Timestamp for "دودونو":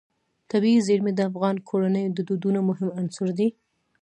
2.29-2.59